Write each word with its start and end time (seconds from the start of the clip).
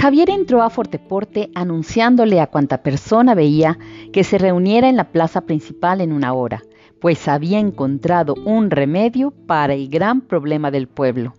Javier 0.00 0.30
entró 0.30 0.62
a 0.62 0.70
Forteporte 0.70 1.50
anunciándole 1.54 2.40
a 2.40 2.46
cuanta 2.46 2.82
persona 2.82 3.34
veía 3.34 3.78
que 4.14 4.24
se 4.24 4.38
reuniera 4.38 4.88
en 4.88 4.96
la 4.96 5.12
plaza 5.12 5.42
principal 5.42 6.00
en 6.00 6.12
una 6.12 6.32
hora, 6.32 6.62
pues 7.02 7.28
había 7.28 7.58
encontrado 7.58 8.34
un 8.46 8.70
remedio 8.70 9.30
para 9.30 9.74
el 9.74 9.90
gran 9.90 10.22
problema 10.22 10.70
del 10.70 10.88
pueblo. 10.88 11.34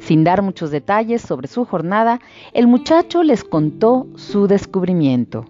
Sin 0.00 0.24
dar 0.24 0.42
muchos 0.42 0.72
detalles 0.72 1.22
sobre 1.22 1.46
su 1.46 1.64
jornada, 1.64 2.18
el 2.54 2.66
muchacho 2.66 3.22
les 3.22 3.44
contó 3.44 4.08
su 4.16 4.48
descubrimiento. 4.48 5.44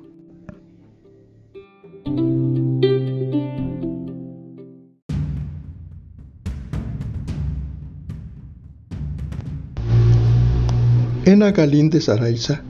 Ena 11.26 11.50
Galíndez 11.50 12.08
Araiza 12.08 12.62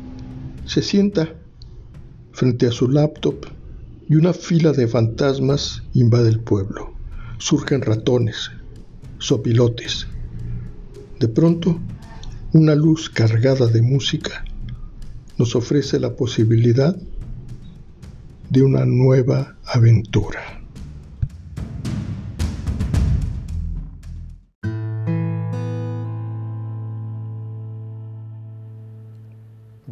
se 0.64 0.80
sienta 0.80 1.34
frente 2.32 2.66
a 2.66 2.70
su 2.70 2.88
laptop 2.88 3.44
y 4.08 4.14
una 4.14 4.32
fila 4.32 4.72
de 4.72 4.88
fantasmas 4.88 5.82
invade 5.92 6.30
el 6.30 6.40
pueblo. 6.40 6.94
Surgen 7.36 7.82
ratones, 7.82 8.50
sopilotes. 9.18 10.06
De 11.20 11.28
pronto, 11.28 11.78
una 12.54 12.74
luz 12.74 13.10
cargada 13.10 13.66
de 13.66 13.82
música 13.82 14.42
nos 15.36 15.54
ofrece 15.54 16.00
la 16.00 16.16
posibilidad 16.16 16.96
de 18.48 18.62
una 18.62 18.86
nueva 18.86 19.58
aventura. 19.66 20.55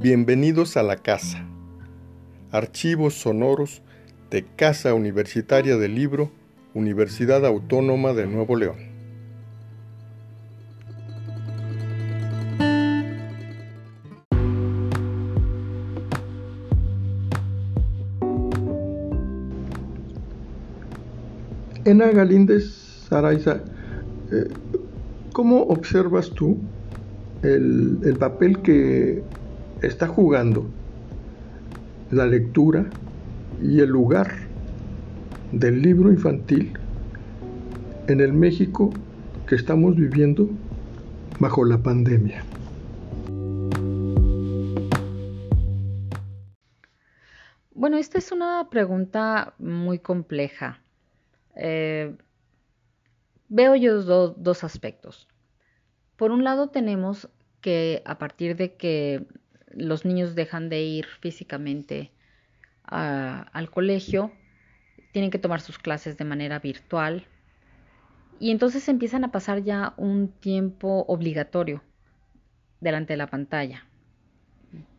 Bienvenidos 0.05 0.77
a 0.77 0.83
la 0.83 0.97
casa. 0.97 1.47
Archivos 2.53 3.15
sonoros 3.15 3.81
de 4.31 4.45
Casa 4.45 4.93
Universitaria 4.93 5.79
del 5.79 5.95
Libro, 5.95 6.31
Universidad 6.75 7.47
Autónoma 7.47 8.13
de 8.13 8.27
Nuevo 8.27 8.55
León. 8.55 8.77
Ena 21.87 22.11
Galíndez 22.11 23.07
Saraiza, 23.09 23.63
eh, 24.31 24.49
¿cómo 25.33 25.63
observas 25.63 26.29
tú 26.29 26.59
el, 27.43 28.01
el 28.05 28.17
papel 28.19 28.61
que 28.61 29.23
está 29.87 30.07
jugando 30.07 30.67
la 32.11 32.27
lectura 32.27 32.87
y 33.63 33.81
el 33.81 33.89
lugar 33.89 34.33
del 35.53 35.83
libro 35.83 36.11
infantil 36.11 36.73
en 38.09 38.21
el 38.21 38.33
México 38.33 38.93
que 39.47 39.55
estamos 39.55 39.97
viviendo 39.97 40.49
bajo 41.39 41.65
la 41.65 41.79
pandemia. 41.79 42.45
Bueno, 47.75 47.99
esta 47.99 48.19
es 48.19 48.33
una 48.33 48.69
pregunta 48.71 49.55
muy 49.59 49.99
compleja. 49.99 50.81
Eh, 51.57 52.17
veo 53.49 53.77
yo 53.77 54.03
dos 54.03 54.65
aspectos. 54.65 55.29
Por 56.17 56.31
un 56.31 56.45
lado 56.45 56.69
tenemos 56.69 57.29
que 57.61 58.03
a 58.05 58.19
partir 58.19 58.57
de 58.57 58.75
que 58.75 59.27
los 59.77 60.05
niños 60.05 60.35
dejan 60.35 60.69
de 60.69 60.83
ir 60.83 61.07
físicamente 61.21 62.11
al 62.85 63.71
colegio, 63.71 64.33
tienen 65.13 65.31
que 65.31 65.39
tomar 65.39 65.61
sus 65.61 65.79
clases 65.79 66.19
de 66.19 66.25
manera 66.25 66.59
virtual 66.59 67.27
y 68.39 68.51
entonces 68.51 68.89
empiezan 68.89 69.25
a 69.25 69.33
pasar 69.33 69.63
ya 69.63 69.95
un 69.97 70.29
tiempo 70.29 71.05
obligatorio 71.09 71.83
delante 72.81 73.15
de 73.15 73.17
la 73.17 73.29
pantalla. 73.29 73.87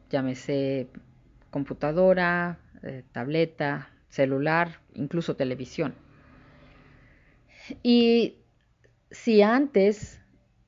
Llámese 0.09 0.87
computadora, 1.51 2.59
eh, 2.81 3.03
tableta, 3.11 3.89
celular, 4.09 4.79
incluso 4.93 5.35
televisión. 5.35 5.93
Y 7.83 8.35
si 9.11 9.41
antes 9.41 10.19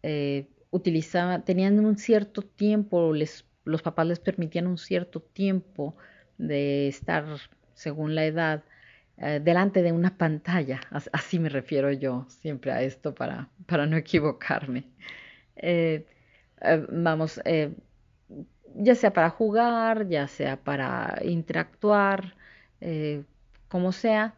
eh, 0.03 0.47
utilizaban, 0.69 1.45
tenían 1.45 1.79
un 1.79 1.97
cierto 1.97 2.41
tiempo, 2.41 3.13
les 3.13 3.46
los 3.67 3.81
papás 3.81 4.07
les 4.07 4.19
permitían 4.19 4.67
un 4.67 4.77
cierto 4.77 5.21
tiempo 5.21 5.95
de 6.37 6.87
estar, 6.87 7.25
según 7.73 8.15
la 8.15 8.25
edad, 8.25 8.63
eh, 9.17 9.39
delante 9.43 9.81
de 9.81 9.91
una 9.91 10.17
pantalla. 10.17 10.79
Así 11.11 11.39
me 11.39 11.49
refiero 11.49 11.91
yo 11.91 12.25
siempre 12.29 12.71
a 12.71 12.81
esto 12.81 13.15
para, 13.15 13.49
para 13.65 13.85
no 13.85 13.97
equivocarme. 13.97 14.85
Eh, 15.55 16.05
eh, 16.61 16.85
vamos, 16.89 17.41
ya 18.75 18.95
sea 18.95 19.13
para 19.13 19.29
jugar, 19.29 20.07
ya 20.07 20.27
sea 20.27 20.57
para 20.57 21.19
interactuar, 21.23 22.35
como 23.69 23.91
sea, 23.91 24.35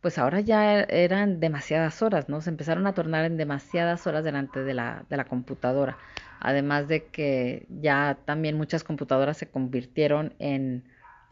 pues 0.00 0.18
ahora 0.18 0.40
ya 0.40 0.80
eran 0.82 1.40
demasiadas 1.40 2.00
horas, 2.02 2.28
¿no? 2.28 2.40
Se 2.40 2.50
empezaron 2.50 2.86
a 2.86 2.94
tornar 2.94 3.24
en 3.24 3.36
demasiadas 3.36 4.06
horas 4.06 4.24
delante 4.24 4.64
de 4.64 4.74
la, 4.74 5.04
de 5.10 5.16
la 5.16 5.24
computadora. 5.24 5.98
Además 6.40 6.88
de 6.88 7.04
que 7.06 7.66
ya 7.68 8.18
también 8.24 8.56
muchas 8.56 8.82
computadoras 8.82 9.36
se 9.36 9.50
convirtieron 9.50 10.32
en, 10.38 10.84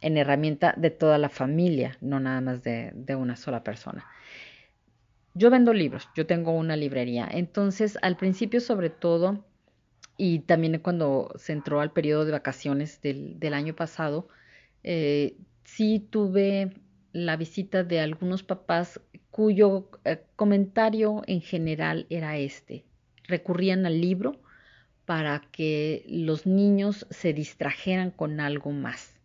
en 0.03 0.19
herramienta 0.19 0.75
de 0.77 0.91
toda 0.91 1.17
la 1.17 1.31
familia, 1.31 1.97
no 2.03 2.21
nada 2.21 2.43
más 2.43 2.63
de, 2.63 2.93
de 2.95 3.17
una 3.17 3.37
sola 3.37 3.65
persona. 3.65 4.07
Yo 5.33 5.51
vendo 5.51 5.73
libros, 5.73 6.09
yo 6.15 6.27
tengo 6.27 6.53
una 6.53 6.77
librería. 6.77 7.27
Entonces, 7.31 7.99
al 8.03 8.17
principio 8.17 8.61
sobre 8.61 8.91
todo, 8.91 9.45
y 10.19 10.41
también 10.41 10.79
cuando 10.81 11.33
se 11.37 11.53
entró 11.53 11.81
al 11.81 11.93
periodo 11.93 12.27
de 12.27 12.33
vacaciones 12.33 13.01
del, 13.01 13.39
del 13.39 13.55
año 13.55 13.75
pasado, 13.75 14.29
eh, 14.83 15.37
sí 15.65 16.07
tuve 16.11 16.75
la 17.27 17.37
visita 17.37 17.85
de 17.85 18.01
algunos 18.01 18.43
papás 18.43 19.01
cuyo 19.31 19.91
eh, 20.05 20.23
comentario 20.37 21.23
en 21.27 21.41
general 21.41 22.07
era 22.11 22.37
este. 22.39 22.85
Recurrían 23.25 23.87
al 23.87 24.01
libro 24.01 24.41
para 25.05 25.41
que 25.53 26.05
los 26.09 26.47
niños 26.47 27.07
se 27.11 27.33
distrajeran 27.33 28.11
con 28.11 28.41
algo 28.41 28.73
más. 28.73 29.21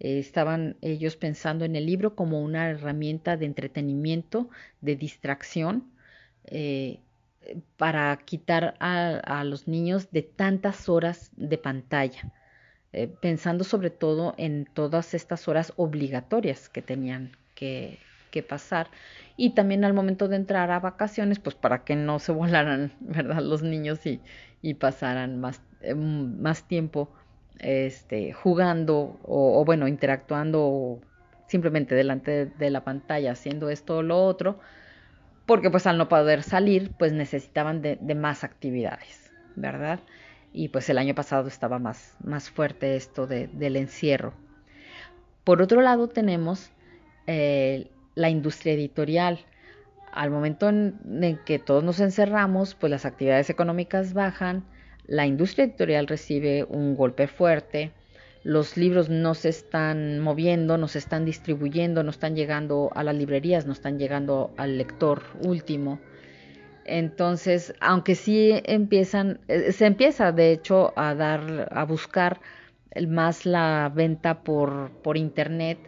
Eh, 0.00 0.18
estaban 0.18 0.76
ellos 0.80 1.16
pensando 1.16 1.64
en 1.64 1.76
el 1.76 1.86
libro 1.86 2.14
como 2.14 2.40
una 2.42 2.70
herramienta 2.70 3.36
de 3.36 3.46
entretenimiento, 3.46 4.48
de 4.80 4.96
distracción, 4.96 5.92
eh, 6.46 7.00
para 7.76 8.16
quitar 8.24 8.74
a, 8.80 9.44
los 9.44 9.68
niños 9.68 10.10
de 10.10 10.22
tantas 10.22 10.88
horas 10.88 11.30
de 11.36 11.58
pantalla, 11.58 12.32
eh, 12.94 13.08
pensando 13.20 13.64
sobre 13.64 13.90
todo 13.90 14.34
en 14.36 14.66
todas 14.72 15.14
estas 15.14 15.48
horas 15.48 15.72
obligatorias 15.76 16.68
que 16.68 16.80
tenían 16.80 17.32
que, 17.54 17.98
pasar 18.48 18.88
y 19.36 19.50
también 19.50 19.84
al 19.84 19.94
momento 19.94 20.26
de 20.26 20.34
entrar 20.34 20.72
a 20.72 20.80
vacaciones, 20.80 21.38
pues 21.38 21.54
para 21.54 21.84
que 21.84 21.94
no 21.94 22.18
se 22.18 22.32
volaran, 22.32 22.92
¿verdad? 22.98 23.42
Los 23.42 23.62
niños 23.62 24.00
y, 24.06 24.74
pasaran 24.74 25.40
más, 25.40 25.62
eh, 25.82 25.94
más 25.94 26.66
tiempo 26.66 27.08
este, 27.60 28.32
jugando 28.32 29.18
o, 29.22 29.64
bueno, 29.64 29.88
interactuando 29.88 31.00
simplemente 31.46 31.94
delante 31.94 32.46
de, 32.46 32.70
la 32.70 32.82
pantalla 32.82 33.32
haciendo 33.32 33.70
esto 33.70 33.98
o 33.98 34.02
lo 34.02 34.24
otro, 34.24 34.58
porque 35.46 35.70
pues 35.70 35.86
al 35.86 35.98
no 35.98 36.08
poder 36.08 36.42
salir, 36.42 36.90
pues 36.98 37.12
necesitaban 37.12 37.82
de, 37.82 38.14
más 38.14 38.44
actividades, 38.44 39.30
¿verdad? 39.56 40.00
Y 40.54 40.68
pues 40.68 40.88
el 40.88 40.98
año 40.98 41.16
pasado 41.16 41.48
estaba 41.48 41.80
más, 41.80 42.16
más 42.22 42.48
fuerte 42.48 42.94
esto 42.94 43.26
del 43.26 43.76
encierro. 43.76 44.32
Por 45.42 45.60
otro 45.60 45.82
lado 45.82 46.08
tenemos 46.08 46.70
eh, 47.26 47.90
la 48.14 48.30
industria 48.30 48.74
editorial 48.74 49.40
al 50.12 50.30
momento 50.30 50.68
en, 50.68 51.40
que 51.44 51.58
todos 51.58 51.82
nos 51.82 51.98
encerramos, 51.98 52.76
pues 52.76 52.88
las 52.88 53.04
actividades 53.04 53.50
económicas 53.50 54.14
bajan, 54.14 54.64
la 55.06 55.26
industria 55.26 55.64
editorial 55.64 56.06
recibe 56.06 56.62
un 56.62 56.94
golpe 56.94 57.26
fuerte, 57.26 57.90
los 58.44 58.76
libros 58.76 59.08
no 59.08 59.34
se 59.34 59.48
están 59.48 60.20
moviendo, 60.20 60.78
no 60.78 60.86
se 60.86 60.98
están 60.98 61.24
distribuyendo, 61.24 62.04
no 62.04 62.10
están 62.10 62.36
llegando 62.36 62.92
a 62.94 63.02
las 63.02 63.16
librerías, 63.16 63.66
no 63.66 63.72
están 63.72 63.98
llegando 63.98 64.54
al 64.56 64.78
lector 64.78 65.22
último. 65.40 65.98
Entonces, 66.84 67.74
aunque 67.80 68.14
sí 68.14 68.52
empiezan, 68.64 69.40
eh, 69.48 69.72
se 69.72 69.86
empieza 69.86 70.32
de 70.32 70.52
hecho 70.52 70.92
a 70.96 71.14
dar, 71.14 71.68
a 71.72 71.84
buscar 71.84 72.40
más 73.08 73.46
la 73.46 73.90
venta 73.94 74.42
por, 74.42 74.90
por 75.02 75.16
internet, 75.16 75.78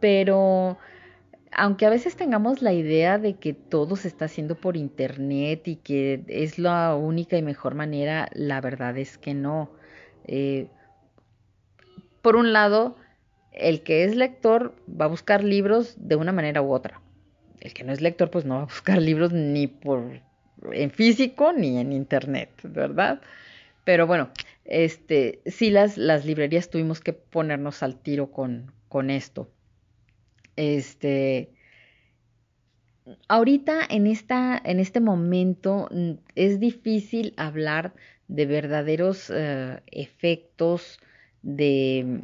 pero 0.00 0.78
aunque 1.52 1.86
a 1.86 1.90
veces 1.90 2.16
tengamos 2.16 2.62
la 2.62 2.72
idea 2.72 3.18
de 3.18 3.34
que 3.34 3.52
todo 3.54 3.96
se 3.96 4.08
está 4.08 4.26
haciendo 4.26 4.54
por 4.54 4.76
internet 4.76 5.66
y 5.68 5.76
que 5.76 6.24
es 6.28 6.58
la 6.58 6.94
única 6.94 7.36
y 7.36 7.42
mejor 7.42 7.74
manera, 7.74 8.28
la 8.32 8.60
verdad 8.60 8.96
es 8.98 9.18
que 9.18 9.34
no. 9.34 9.70
Eh, 10.24 10.68
por 12.22 12.36
un 12.36 12.52
lado, 12.52 12.96
el 13.52 13.82
que 13.82 14.04
es 14.04 14.16
lector 14.16 14.74
va 14.88 15.06
a 15.06 15.08
buscar 15.08 15.42
libros 15.44 15.96
de 15.98 16.16
una 16.16 16.32
manera 16.32 16.62
u 16.62 16.72
otra. 16.72 17.00
El 17.60 17.74
que 17.74 17.84
no 17.84 17.92
es 17.92 18.00
lector, 18.00 18.30
pues 18.30 18.44
no 18.44 18.56
va 18.56 18.62
a 18.62 18.66
buscar 18.66 19.00
libros 19.02 19.32
ni 19.32 19.66
por 19.66 20.20
en 20.72 20.90
físico 20.90 21.52
ni 21.52 21.78
en 21.78 21.92
internet, 21.92 22.50
¿verdad? 22.64 23.20
Pero 23.84 24.06
bueno, 24.06 24.30
este, 24.64 25.40
sí 25.46 25.70
las, 25.70 25.96
las 25.96 26.24
librerías 26.24 26.68
tuvimos 26.70 27.00
que 27.00 27.12
ponernos 27.12 27.82
al 27.82 27.96
tiro 27.96 28.30
con, 28.30 28.72
con 28.88 29.10
esto. 29.10 29.50
Este, 30.56 31.52
ahorita 33.28 33.80
en, 33.88 34.06
esta, 34.06 34.60
en 34.64 34.80
este 34.80 35.00
momento 35.00 35.88
mm, 35.90 36.12
es 36.34 36.60
difícil 36.60 37.34
hablar 37.36 37.94
de 38.26 38.46
verdaderos 38.46 39.32
eh, 39.34 39.80
efectos 39.86 40.98
de, 41.42 42.20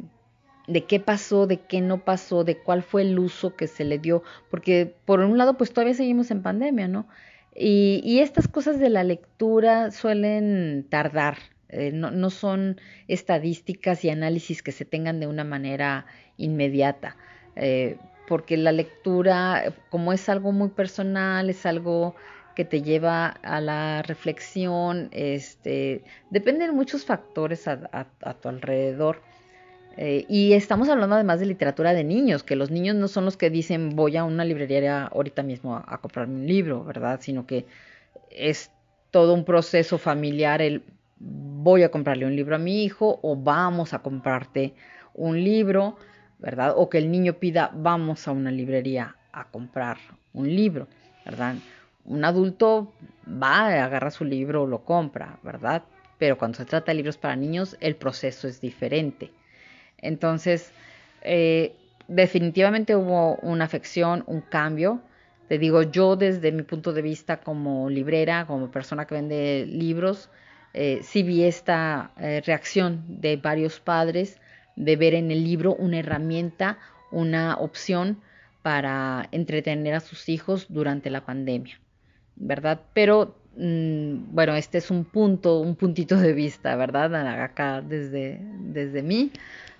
de 0.67 0.85
qué 0.85 0.99
pasó, 0.99 1.47
de 1.47 1.61
qué 1.61 1.81
no 1.81 2.03
pasó, 2.03 2.43
de 2.43 2.57
cuál 2.57 2.83
fue 2.83 3.03
el 3.03 3.19
uso 3.19 3.55
que 3.55 3.67
se 3.67 3.83
le 3.83 3.99
dio, 3.99 4.23
porque 4.49 4.95
por 5.05 5.19
un 5.19 5.37
lado 5.37 5.57
pues 5.57 5.71
todavía 5.73 5.93
seguimos 5.93 6.31
en 6.31 6.41
pandemia, 6.41 6.87
¿no? 6.87 7.07
Y, 7.55 8.01
y 8.03 8.19
estas 8.19 8.47
cosas 8.47 8.79
de 8.79 8.89
la 8.89 9.03
lectura 9.03 9.91
suelen 9.91 10.85
tardar, 10.89 11.37
eh, 11.69 11.91
no, 11.93 12.11
no, 12.11 12.29
son 12.29 12.79
estadísticas 13.07 14.03
y 14.03 14.09
análisis 14.09 14.61
que 14.61 14.71
se 14.71 14.85
tengan 14.85 15.19
de 15.19 15.27
una 15.27 15.43
manera 15.43 16.05
inmediata. 16.37 17.15
Eh, 17.55 17.97
porque 18.27 18.57
la 18.57 18.71
lectura, 18.71 19.73
como 19.89 20.13
es 20.13 20.29
algo 20.29 20.51
muy 20.51 20.69
personal, 20.69 21.49
es 21.49 21.65
algo 21.65 22.15
que 22.55 22.65
te 22.65 22.81
lleva 22.81 23.27
a 23.27 23.61
la 23.61 24.01
reflexión, 24.01 25.09
este, 25.11 26.03
dependen 26.29 26.73
muchos 26.73 27.05
factores 27.05 27.67
a, 27.67 28.07
tu 28.41 28.49
alrededor. 28.49 29.21
Eh, 29.97 30.25
y 30.27 30.53
estamos 30.53 30.89
hablando 30.89 31.15
además 31.15 31.39
de 31.39 31.45
literatura 31.45 31.93
de 31.93 32.03
niños, 32.03 32.43
que 32.43 32.55
los 32.55 32.71
niños 32.71 32.95
no 32.95 33.07
son 33.07 33.25
los 33.25 33.37
que 33.37 33.49
dicen 33.49 33.95
voy 33.95 34.17
a 34.17 34.23
una 34.23 34.43
librería 34.43 35.05
ahorita 35.05 35.41
mismo 35.43 35.75
a, 35.75 35.85
a 35.87 35.99
comprarme 35.99 36.35
un 36.35 36.47
libro, 36.47 36.83
¿verdad? 36.83 37.19
Sino 37.21 37.47
que 37.47 37.65
es 38.29 38.71
todo 39.11 39.33
un 39.33 39.45
proceso 39.45 39.97
familiar, 39.97 40.61
el 40.61 40.83
voy 41.17 41.83
a 41.83 41.91
comprarle 41.91 42.25
un 42.25 42.35
libro 42.35 42.55
a 42.55 42.59
mi 42.59 42.83
hijo 42.83 43.19
o 43.21 43.35
vamos 43.35 43.93
a 43.93 43.99
comprarte 43.99 44.73
un 45.13 45.41
libro. 45.41 45.97
¿verdad? 46.39 46.73
O 46.75 46.89
que 46.89 46.97
el 46.97 47.11
niño 47.11 47.33
pida, 47.33 47.71
vamos 47.73 48.27
a 48.27 48.31
una 48.31 48.51
librería 48.51 49.15
a 49.31 49.45
comprar 49.45 49.97
un 50.33 50.53
libro, 50.53 50.87
¿verdad? 51.25 51.55
Un 52.05 52.23
adulto 52.23 52.93
va, 53.27 53.67
agarra 53.83 54.11
su 54.11 54.25
libro 54.25 54.67
lo 54.67 54.83
compra, 54.83 55.39
¿verdad? 55.43 55.83
Pero 56.17 56.37
cuando 56.37 56.57
se 56.57 56.65
trata 56.65 56.91
de 56.91 56.97
libros 56.97 57.17
para 57.17 57.35
niños, 57.35 57.77
el 57.79 57.95
proceso 57.95 58.47
es 58.47 58.61
diferente. 58.61 59.31
Entonces, 59.97 60.71
eh, 61.21 61.75
definitivamente 62.07 62.95
hubo 62.95 63.35
una 63.37 63.65
afección, 63.65 64.23
un 64.27 64.41
cambio. 64.41 65.01
Te 65.47 65.57
digo, 65.57 65.83
yo 65.83 66.15
desde 66.15 66.51
mi 66.51 66.63
punto 66.63 66.93
de 66.93 67.01
vista 67.01 67.37
como 67.37 67.89
librera, 67.89 68.45
como 68.47 68.71
persona 68.71 69.05
que 69.05 69.15
vende 69.15 69.65
libros, 69.67 70.29
eh, 70.73 70.99
sí 71.03 71.23
vi 71.23 71.43
esta 71.43 72.11
eh, 72.17 72.41
reacción 72.45 73.03
de 73.07 73.37
varios 73.37 73.79
padres 73.79 74.39
de 74.75 74.95
ver 74.97 75.13
en 75.13 75.31
el 75.31 75.43
libro 75.43 75.73
una 75.73 75.99
herramienta, 75.99 76.77
una 77.11 77.55
opción 77.55 78.19
para 78.61 79.29
entretener 79.31 79.93
a 79.93 79.99
sus 79.99 80.27
hijos 80.27 80.65
durante 80.69 81.09
la 81.09 81.25
pandemia, 81.25 81.79
¿verdad? 82.35 82.81
Pero 82.93 83.37
mm, 83.55 84.33
bueno, 84.33 84.55
este 84.55 84.79
es 84.79 84.91
un 84.91 85.05
punto, 85.05 85.59
un 85.59 85.75
puntito 85.75 86.17
de 86.17 86.33
vista, 86.33 86.75
¿verdad? 86.75 87.41
Acá 87.41 87.81
desde, 87.81 88.39
desde 88.41 89.01
mí. 89.01 89.31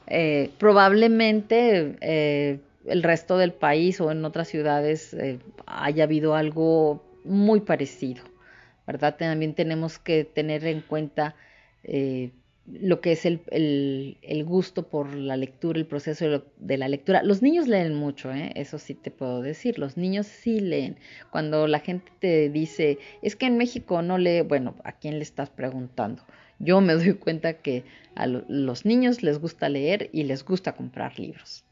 Eh, 0.08 0.52
probablemente 0.60 1.96
eh, 2.02 2.60
el 2.86 3.04
resto 3.04 3.38
del 3.38 3.54
país 3.54 4.00
o 4.02 4.12
en 4.12 4.24
otras 4.24 4.48
ciudades 4.48 5.14
eh, 5.14 5.40
haya 5.66 6.04
habido 6.04 6.36
algo 6.36 7.04
muy 7.24 7.62
parecido, 7.62 8.24
¿verdad? 8.86 9.16
También 9.18 9.56
tenemos 9.56 9.98
que 9.98 10.24
tener 10.24 10.66
en 10.66 10.82
cuenta 10.82 11.36
lo 12.68 13.00
que 13.00 13.12
es 13.12 13.26
el, 13.26 13.42
el, 13.52 14.44
gusto 14.44 14.88
por 14.88 15.14
la 15.14 15.38
lectura, 15.38 15.78
el 15.78 15.86
proceso 15.86 16.44
de, 16.58 16.78
la 16.78 16.88
lectura. 16.88 17.22
Los 17.22 17.44
niños 17.44 17.68
leen 17.68 17.94
mucho, 17.94 18.34
¿eh? 18.34 18.52
eso 18.56 18.80
sí 18.80 18.96
te 18.96 19.12
puedo 19.12 19.42
decir, 19.44 19.78
los 19.78 19.98
niños 19.98 20.26
sí 20.26 20.60
leen. 20.60 20.98
Cuando 21.30 21.68
la 21.68 21.80
gente 21.80 22.12
te 22.20 22.50
dice, 22.50 22.98
es 23.22 23.36
que 23.36 23.46
en 23.46 23.58
México 23.58 24.02
no 24.02 24.18
lee, 24.18 24.42
bueno, 24.42 24.76
¿a 24.84 24.94
quién 24.94 25.20
le 25.20 25.24
estás 25.24 25.52
preguntando? 25.52 26.24
Yo 26.60 26.82
me 26.82 26.94
doy 26.94 27.14
cuenta 27.20 27.54
que 27.54 27.84
a 28.16 28.28
los 28.28 28.86
niños 28.86 29.24
les 29.24 29.40
gusta 29.40 29.70
leer 29.70 30.10
y 30.14 30.24
les 30.24 30.46
gusta 30.46 30.74
comprar 30.74 31.20
libros. 31.20 31.66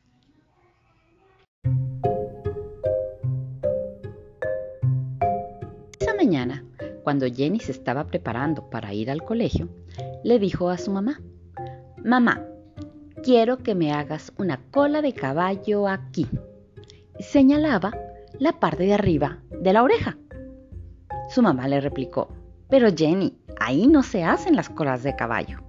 Esa 6.00 6.14
mañana, 6.16 6.66
cuando 7.04 7.26
Jenny 7.28 7.60
se 7.60 7.72
estaba 7.72 8.08
preparando 8.08 8.70
para 8.70 8.94
ir 8.94 9.10
al 9.10 9.24
colegio, 9.24 9.70
le 10.24 10.40
dijo 10.40 10.70
a 10.70 10.78
su 10.78 10.92
mamá, 10.92 11.22
Mamá, 12.04 12.46
quiero 13.24 13.60
que 13.60 13.76
me 13.76 13.94
hagas 13.94 14.34
una 14.38 14.60
cola 14.72 15.02
de 15.02 15.14
caballo 15.14 15.88
aquí. 15.88 16.28
señalaba 17.20 17.94
la 18.40 18.60
parte 18.60 18.84
de 18.84 18.94
arriba 18.94 19.40
de 19.50 19.72
la 19.72 19.84
oreja. 19.84 20.18
Su 21.30 21.42
mamá 21.42 21.70
le 21.70 21.80
replicó, 21.80 22.28
Pero 22.74 22.90
Jenny, 22.92 23.38
ahí 23.60 23.86
no 23.86 24.02
se 24.02 24.24
hacen 24.24 24.56
las 24.56 24.68
colas 24.68 25.04
de 25.04 25.16
caballo. 25.16 25.60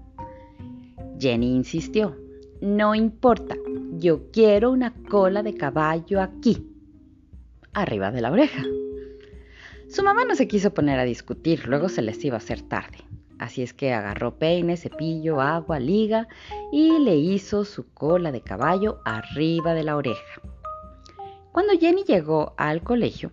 Jenny 1.19 1.55
insistió, 1.55 2.17
No 2.63 2.95
importa, 2.95 3.57
yo 3.99 4.31
quiero 4.33 4.71
una 4.71 4.95
cola 5.11 5.43
de 5.43 5.53
caballo 5.53 6.23
aquí, 6.23 6.67
arriba 7.75 8.11
de 8.11 8.23
la 8.23 8.33
oreja. 8.33 8.63
Su 9.87 10.03
mamá 10.03 10.25
no 10.25 10.35
se 10.35 10.49
quiso 10.49 10.73
poner 10.73 10.99
a 10.99 11.05
discutir, 11.05 11.69
luego 11.69 11.91
se 11.91 12.01
les 12.01 12.25
iba 12.25 12.37
a 12.37 12.39
hacer 12.39 12.63
tarde. 12.63 12.97
Así 13.39 13.61
es 13.61 13.75
que 13.75 13.93
agarró 13.93 14.39
peine, 14.39 14.79
cepillo, 14.79 15.43
agua, 15.43 15.79
liga 15.79 16.27
y 16.73 17.01
le 17.01 17.17
hizo 17.17 17.67
su 17.67 17.87
cola 17.93 18.33
de 18.33 18.41
caballo 18.41 19.01
arriba 19.05 19.75
de 19.75 19.85
la 19.85 19.97
oreja. 19.97 20.41
Cuando 21.53 21.75
Jenny 21.79 22.05
llegó 22.05 22.55
al 22.57 22.83
colegio, 22.83 23.31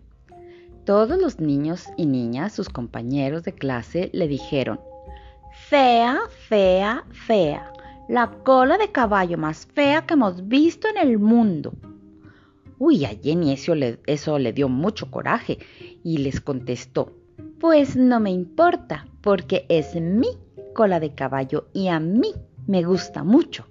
todos 0.85 1.19
los 1.19 1.39
niños 1.39 1.88
y 1.97 2.05
niñas, 2.05 2.53
sus 2.53 2.69
compañeros 2.69 3.43
de 3.43 3.53
clase, 3.53 4.09
le 4.13 4.27
dijeron, 4.27 4.79
Fea, 5.69 6.19
fea, 6.47 7.05
fea, 7.11 7.71
la 8.07 8.31
cola 8.43 8.77
de 8.77 8.91
caballo 8.91 9.38
más 9.38 9.65
fea 9.65 10.05
que 10.05 10.13
hemos 10.13 10.47
visto 10.47 10.88
en 10.88 10.97
el 10.97 11.19
mundo. 11.19 11.73
Uy, 12.77 13.05
a 13.05 13.09
Jenny 13.09 13.53
eso 13.53 13.75
le, 13.75 14.00
eso 14.07 14.39
le 14.39 14.53
dio 14.53 14.69
mucho 14.69 15.11
coraje 15.11 15.59
y 16.03 16.17
les 16.17 16.41
contestó, 16.41 17.13
pues 17.59 17.95
no 17.95 18.19
me 18.19 18.31
importa, 18.31 19.05
porque 19.21 19.65
es 19.69 19.95
mi 19.95 20.29
cola 20.73 21.00
de 21.00 21.13
caballo 21.13 21.67
y 21.73 21.89
a 21.89 22.00
mí 22.00 22.33
me 22.65 22.83
gusta 22.83 23.23
mucho. 23.23 23.67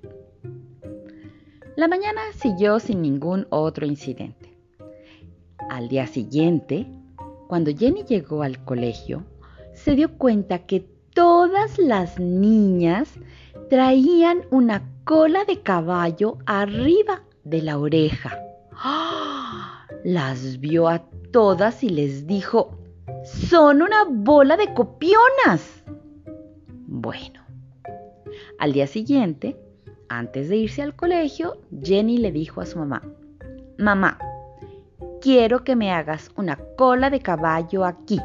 La 1.76 1.88
mañana 1.88 2.20
siguió 2.34 2.78
sin 2.78 3.02
ningún 3.02 3.46
otro 3.50 3.86
incidente. 3.86 4.54
Al 5.70 5.88
día 5.88 6.06
siguiente, 6.06 6.86
cuando 7.50 7.72
Jenny 7.76 8.04
llegó 8.04 8.44
al 8.44 8.64
colegio, 8.64 9.24
se 9.72 9.96
dio 9.96 10.16
cuenta 10.16 10.66
que 10.66 10.86
todas 11.12 11.80
las 11.80 12.20
niñas 12.20 13.14
traían 13.68 14.42
una 14.52 14.88
cola 15.02 15.44
de 15.44 15.60
caballo 15.60 16.38
arriba 16.46 17.24
de 17.42 17.62
la 17.62 17.76
oreja. 17.76 18.38
Las 20.04 20.60
vio 20.60 20.86
a 20.86 21.00
todas 21.32 21.82
y 21.82 21.88
les 21.88 22.28
dijo, 22.28 22.78
son 23.24 23.82
una 23.82 24.04
bola 24.08 24.56
de 24.56 24.72
copionas. 24.72 25.82
Bueno, 26.86 27.40
al 28.60 28.72
día 28.72 28.86
siguiente, 28.86 29.56
antes 30.08 30.48
de 30.50 30.56
irse 30.56 30.82
al 30.82 30.94
colegio, 30.94 31.60
Jenny 31.82 32.18
le 32.18 32.30
dijo 32.30 32.60
a 32.60 32.66
su 32.66 32.78
mamá, 32.78 33.02
Mamá, 33.76 34.18
quiero 35.20 35.64
que 35.64 35.76
me 35.76 35.90
hagas 35.90 36.30
una 36.36 36.58
cola 36.76 37.10
de 37.10 37.20
caballo 37.20 37.84
aquí. 37.84 38.20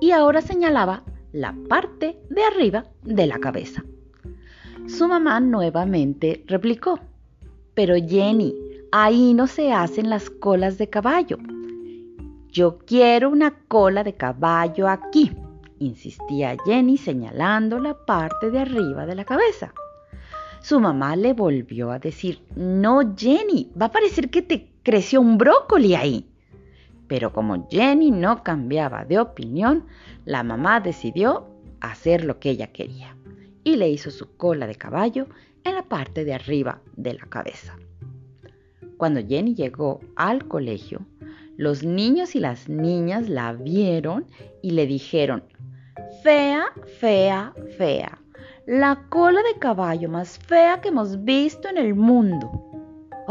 Y 0.00 0.12
ahora 0.12 0.40
señalaba 0.40 1.04
la 1.32 1.54
parte 1.68 2.18
de 2.28 2.44
arriba 2.44 2.84
de 3.02 3.26
la 3.26 3.38
cabeza. 3.38 3.84
Su 4.86 5.06
mamá 5.06 5.40
nuevamente 5.40 6.44
replicó, 6.46 6.98
pero 7.74 7.94
Jenny, 7.94 8.54
ahí 8.92 9.34
no 9.34 9.46
se 9.46 9.72
hacen 9.72 10.10
las 10.10 10.30
colas 10.30 10.78
de 10.78 10.88
caballo. 10.88 11.38
Yo 12.48 12.78
quiero 12.78 13.30
una 13.30 13.52
cola 13.68 14.02
de 14.02 14.14
caballo 14.14 14.88
aquí, 14.88 15.30
insistía 15.78 16.56
Jenny 16.64 16.96
señalando 16.96 17.78
la 17.78 17.94
parte 17.94 18.50
de 18.50 18.58
arriba 18.58 19.06
de 19.06 19.14
la 19.14 19.24
cabeza. 19.24 19.72
Su 20.60 20.80
mamá 20.80 21.14
le 21.16 21.32
volvió 21.32 21.90
a 21.90 21.98
decir, 21.98 22.42
no 22.56 23.14
Jenny, 23.16 23.70
va 23.80 23.86
a 23.86 23.92
parecer 23.92 24.28
que 24.30 24.42
te 24.42 24.69
creció 24.82 25.20
un 25.20 25.38
brócoli 25.38 25.94
ahí. 25.94 26.26
Pero 27.06 27.32
como 27.32 27.68
Jenny 27.68 28.10
no 28.10 28.42
cambiaba 28.42 29.04
de 29.04 29.18
opinión, 29.18 29.86
la 30.24 30.42
mamá 30.42 30.80
decidió 30.80 31.46
hacer 31.80 32.24
lo 32.24 32.38
que 32.38 32.50
ella 32.50 32.68
quería 32.68 33.16
y 33.64 33.76
le 33.76 33.88
hizo 33.90 34.10
su 34.10 34.36
cola 34.36 34.66
de 34.66 34.76
caballo 34.76 35.26
en 35.64 35.74
la 35.74 35.82
parte 35.82 36.24
de 36.24 36.34
arriba 36.34 36.80
de 36.96 37.14
la 37.14 37.26
cabeza. 37.26 37.76
Cuando 38.96 39.26
Jenny 39.26 39.54
llegó 39.54 40.00
al 40.16 40.46
colegio, 40.46 41.00
los 41.56 41.82
niños 41.82 42.34
y 42.34 42.40
las 42.40 42.68
niñas 42.68 43.28
la 43.28 43.52
vieron 43.52 44.26
y 44.62 44.70
le 44.70 44.86
dijeron, 44.86 45.42
fea, 46.22 46.66
fea, 46.98 47.52
fea, 47.76 48.18
la 48.66 49.06
cola 49.08 49.42
de 49.42 49.58
caballo 49.58 50.08
más 50.08 50.38
fea 50.38 50.80
que 50.80 50.88
hemos 50.88 51.24
visto 51.24 51.68
en 51.68 51.78
el 51.78 51.94
mundo. 51.94 52.69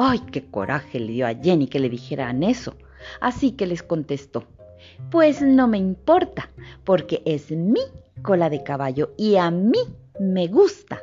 ¡Ay, 0.02 0.20
qué 0.32 0.46
coraje 0.46 0.98
le 0.98 1.12
dio 1.12 1.28
a 1.28 1.36
Jenny 1.36 1.68
que 1.68 1.78
le 1.78 1.90
dijeran 1.90 2.42
eso! 2.42 2.74
Así 3.20 3.52
que 3.52 3.68
les 3.68 3.84
contestó, 3.84 4.46
pues 5.12 5.42
no 5.42 5.68
me 5.68 5.78
importa, 5.78 6.50
porque 6.86 7.22
es 7.26 7.52
mi 7.52 7.82
cola 8.22 8.50
de 8.50 8.64
caballo 8.64 9.12
y 9.18 9.36
a 9.36 9.52
mí 9.52 9.80
me 10.18 10.48
gusta. 10.48 10.99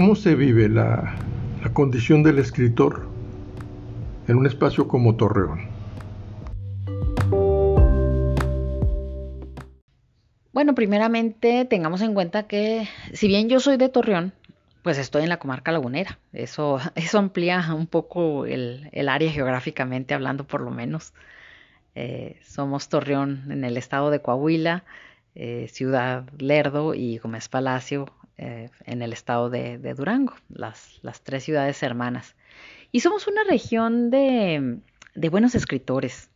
¿Cómo 0.00 0.14
se 0.14 0.34
vive 0.34 0.70
la, 0.70 1.14
condición 1.74 2.22
del 2.22 2.38
escritor 2.38 3.06
en 4.28 4.38
un 4.38 4.46
espacio 4.46 4.88
como 4.88 5.14
Torreón? 5.16 5.68
Bueno, 10.54 10.74
primeramente 10.74 11.66
tengamos 11.66 12.00
en 12.00 12.14
cuenta 12.14 12.44
que 12.44 12.88
si 13.12 13.28
bien 13.28 13.50
yo 13.50 13.60
soy 13.60 13.76
de 13.76 13.90
Torreón, 13.90 14.32
pues 14.82 14.96
estoy 14.96 15.24
en 15.24 15.28
la 15.28 15.38
comarca 15.38 15.70
lagunera. 15.70 16.18
Eso, 16.32 16.78
amplía 17.12 17.62
un 17.74 17.86
poco 17.86 18.46
el, 18.46 18.88
área 19.06 19.30
geográficamente 19.30 20.14
hablando 20.14 20.46
por 20.46 20.62
lo 20.62 20.70
menos. 20.70 21.12
Eh, 21.94 22.40
somos 22.42 22.88
Torreón 22.88 23.52
en 23.52 23.64
el 23.64 23.76
estado 23.76 24.08
de 24.08 24.22
Coahuila, 24.22 24.82
eh, 25.34 25.68
Ciudad 25.70 26.24
Lerdo 26.38 26.94
y 26.94 27.18
Gómez 27.18 27.50
Palacio 27.50 28.10
eh, 28.42 28.70
en 28.86 29.02
el 29.02 29.12
estado 29.12 29.50
de, 29.50 29.76
Durango, 29.94 30.32
las, 30.48 30.98
tres 31.22 31.44
ciudades 31.44 31.82
hermanas. 31.82 32.36
Y 32.90 33.00
somos 33.00 33.26
una 33.26 33.44
región 33.44 34.10
de, 34.10 34.78
de 35.14 35.28
buenos 35.28 35.54
escritores. 35.54 36.30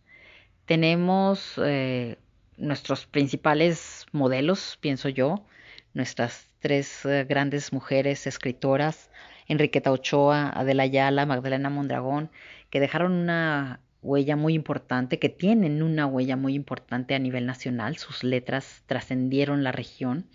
Tenemos 0.66 1.54
eh, 1.64 2.18
nuestros 2.58 3.06
principales 3.06 4.04
modelos, 4.12 4.76
pienso 4.82 5.08
yo, 5.08 5.46
nuestras 5.94 6.46
tres 6.58 7.06
eh, 7.06 7.24
grandes 7.26 7.72
mujeres 7.72 8.26
escritoras, 8.26 9.08
Enriqueta 9.48 9.90
Ochoa, 9.90 10.50
Adela 10.50 10.82
Ayala, 10.82 11.24
Magdalena 11.24 11.70
Mondragón, 11.70 12.30
que 12.68 12.80
dejaron 12.80 13.12
una 13.12 13.80
huella 14.02 14.36
muy 14.36 14.52
importante, 14.52 15.18
que 15.18 15.30
tienen 15.30 15.82
una 15.82 16.04
huella 16.04 16.36
muy 16.36 16.54
importante 16.54 17.14
a 17.14 17.18
nivel 17.18 17.46
nacional. 17.46 17.96
Sus 17.96 18.24
letras 18.24 18.82
trascendieron 18.84 19.64
la 19.64 19.72
región 19.72 20.26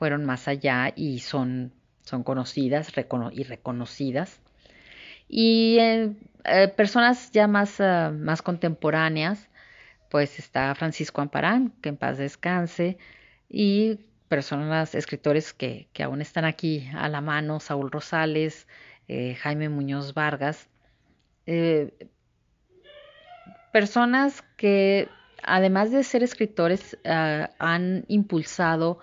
fueron 0.00 0.24
más 0.24 0.48
allá 0.48 0.94
y 0.96 1.18
son, 1.20 1.74
son 2.00 2.22
conocidas 2.22 2.90
y 3.32 3.42
reconocidas. 3.42 4.40
Y 5.28 5.76
eh, 5.78 6.14
eh, 6.46 6.68
personas 6.68 7.30
ya 7.32 7.46
más, 7.46 7.82
ah, 7.82 8.10
más 8.10 8.40
contemporáneas, 8.40 9.50
pues 10.10 10.38
está 10.38 10.74
Francisco 10.74 11.20
Amparán, 11.20 11.74
que 11.82 11.90
en 11.90 11.98
paz 11.98 12.16
descanse, 12.16 12.96
y 13.46 14.00
personas, 14.28 14.94
escritores 14.94 15.52
que, 15.52 15.88
que 15.92 16.02
aún 16.02 16.22
están 16.22 16.46
aquí 16.46 16.88
a 16.94 17.10
la 17.10 17.20
mano, 17.20 17.60
Saúl 17.60 17.90
Rosales, 17.90 18.66
eh, 19.06 19.34
Jaime 19.34 19.68
Muñoz 19.68 20.14
Vargas, 20.14 20.66
personas 23.70 24.42
que 24.56 25.10
además 25.42 25.90
de 25.90 26.04
ser 26.04 26.22
escritores 26.22 26.96
ah, 27.04 27.50
han 27.58 28.06
impulsado 28.08 28.98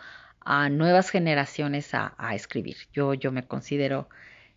a 0.49 0.69
nuevas 0.69 1.09
generaciones 1.09 1.93
a, 1.93 2.15
escribir. 2.33 2.77
Yo, 2.93 3.13
yo 3.13 3.33
me 3.33 3.45
considero 3.45 4.07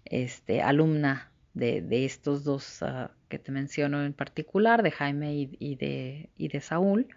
este, 0.05 0.63
alumna 0.63 1.33
de, 1.55 2.05
estos 2.05 2.45
dos 2.45 2.81
ah, 2.85 3.11
que 3.29 3.41
te 3.41 3.51
menciono 3.51 4.05
en 4.05 4.13
particular, 4.13 4.85
de 4.85 4.93
Jaime 4.93 5.35
y, 5.35 5.75
de, 5.75 6.31
de, 6.39 6.61
Saúl. 6.61 7.09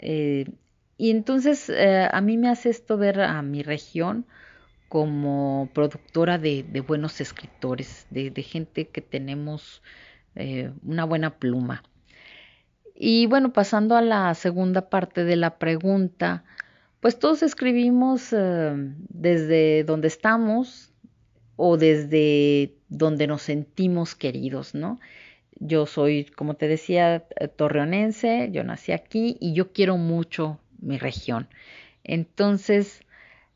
Eh, 0.00 0.46
y 0.96 1.12
entonces 1.12 1.68
eh, 1.68 2.08
a 2.10 2.20
mí 2.20 2.36
me 2.36 2.48
hace 2.48 2.70
esto 2.70 2.96
ver 2.98 3.20
a 3.20 3.40
mi 3.42 3.62
región 3.62 4.26
como 4.88 5.70
productora 5.72 6.36
de, 6.36 6.64
buenos 6.84 7.20
escritores, 7.20 8.08
de, 8.10 8.42
gente 8.42 8.88
que 8.88 9.02
tenemos 9.02 9.82
eh, 10.34 10.72
una 10.82 11.04
buena 11.04 11.38
pluma. 11.38 11.84
Y 12.96 13.26
bueno, 13.26 13.52
pasando 13.52 13.96
a 13.96 14.02
la 14.02 14.34
segunda 14.34 14.88
parte 14.88 15.22
de 15.22 15.36
la 15.36 15.58
pregunta, 15.58 16.42
pues 17.04 17.18
todos 17.18 17.42
escribimos 17.42 18.32
eh, 18.32 18.72
desde 19.10 19.84
donde 19.84 20.08
estamos 20.08 20.90
o 21.54 21.76
desde 21.76 22.76
donde 22.88 23.26
nos 23.26 23.42
sentimos 23.42 24.14
queridos, 24.14 24.74
¿no? 24.74 24.98
Yo 25.60 25.84
soy, 25.84 26.24
como 26.24 26.54
te 26.54 26.66
decía, 26.66 27.26
eh, 27.38 27.48
torreonense, 27.48 28.48
yo 28.52 28.64
nací 28.64 28.92
aquí 28.92 29.36
y 29.38 29.52
yo 29.52 29.70
quiero 29.74 29.98
mucho 29.98 30.58
mi 30.80 30.96
región. 30.96 31.46
Entonces, 32.04 33.02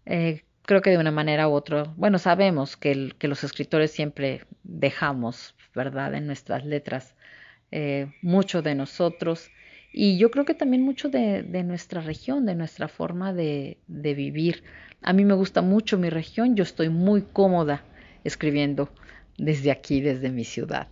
eh, 0.04 0.42
creo 0.66 0.82
que 0.82 0.90
de 0.90 0.98
una 0.98 1.10
manera 1.10 1.48
u 1.48 1.52
otra, 1.52 1.84
bueno, 1.96 2.18
sabemos 2.18 2.76
que, 2.76 3.14
que 3.18 3.28
los 3.28 3.44
escritores 3.44 3.90
siempre 3.92 4.44
dejamos, 4.62 5.54
¿verdad?, 5.74 6.14
en 6.14 6.26
nuestras 6.26 6.66
letras 6.66 7.14
mucho 8.20 8.60
de 8.60 8.74
nosotros 8.74 9.50
y 10.00 10.16
yo 10.16 10.30
creo 10.30 10.44
que 10.44 10.54
también 10.54 10.84
mucho 10.84 11.08
de, 11.08 11.42
nuestra 11.64 12.00
región, 12.00 12.46
de 12.46 12.54
nuestra 12.54 12.86
forma 12.86 13.32
de, 13.32 13.78
de, 13.88 14.14
vivir. 14.14 14.62
A 15.02 15.12
mí 15.12 15.24
me 15.24 15.34
gusta 15.34 15.60
mucho 15.60 15.98
mi 15.98 16.08
región, 16.08 16.54
yo 16.54 16.62
estoy 16.62 16.88
muy 16.88 17.22
cómoda 17.22 17.82
escribiendo 18.22 18.90
desde 19.38 19.72
aquí, 19.72 20.00
desde 20.00 20.30
mi 20.30 20.44
ciudad. 20.44 20.86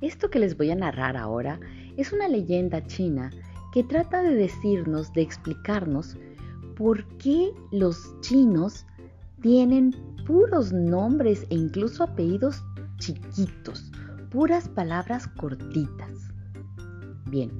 Esto 0.00 0.30
que 0.30 0.38
les 0.38 0.56
voy 0.56 0.70
a 0.70 0.74
narrar 0.74 1.18
ahora 1.18 1.60
es 1.98 2.10
una 2.14 2.26
leyenda 2.26 2.86
china 2.86 3.32
que 3.74 3.84
trata 3.84 4.22
de 4.22 4.34
decirnos, 4.34 5.12
de 5.12 5.20
explicarnos 5.20 6.16
por 6.74 7.06
qué 7.18 7.50
los 7.70 8.18
chinos 8.22 8.86
tienen 9.42 9.94
puros 10.26 10.72
nombres 10.72 11.46
e 11.50 11.54
incluso 11.54 12.04
apellidos 12.04 12.62
chiquitos, 12.98 13.90
puras 14.30 14.68
palabras 14.68 15.26
cortitas. 15.26 16.32
Bien, 17.26 17.50